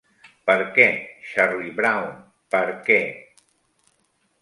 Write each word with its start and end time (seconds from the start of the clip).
Per 0.49 0.55
què, 0.77 0.87
Charlie 1.33 1.75
Brown, 1.81 2.09
per 2.57 2.65
què? 2.91 3.01